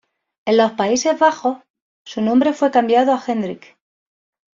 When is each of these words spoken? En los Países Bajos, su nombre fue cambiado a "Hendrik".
En 0.47 0.57
los 0.57 0.71
Países 0.71 1.19
Bajos, 1.19 1.57
su 2.07 2.21
nombre 2.23 2.53
fue 2.53 2.71
cambiado 2.71 3.13
a 3.13 3.23
"Hendrik". 3.27 3.77